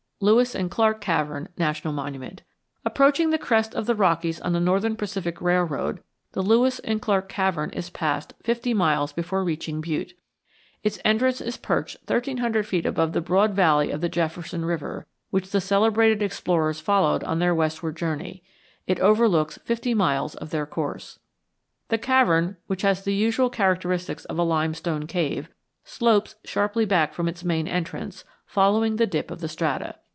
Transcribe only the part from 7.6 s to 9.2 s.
is passed fifty miles